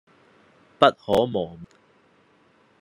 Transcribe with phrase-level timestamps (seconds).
[0.79, 1.67] 不可磨滅